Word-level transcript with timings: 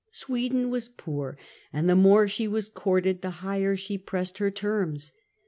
Sweden 0.09 0.71
was 0.71 0.89
poor, 0.89 1.37
and 1.71 1.87
the 1.87 1.95
more 1.95 2.27
she 2.27 2.47
was 2.47 2.69
courted 2.69 3.21
the 3.21 3.29
higher 3.45 3.77
she 3.77 4.03
raised 4.11 4.39
her 4.39 4.49
terms. 4.49 5.11